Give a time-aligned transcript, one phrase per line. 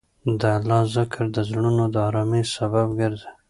[0.39, 3.27] د الله ذکر د زړونو د ارامۍ سبب ګرځي.